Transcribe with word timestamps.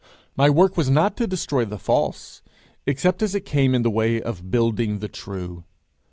My 0.35 0.49
work 0.49 0.77
was 0.77 0.89
not 0.89 1.15
to 1.17 1.27
destroy 1.27 1.63
the 1.63 1.77
false, 1.77 2.41
except 2.87 3.21
as 3.21 3.35
it 3.35 3.45
came 3.45 3.75
in 3.75 3.83
the 3.83 3.91
way 3.91 4.19
of 4.19 4.49
building 4.49 4.97
the 4.97 5.07
true. 5.07 5.63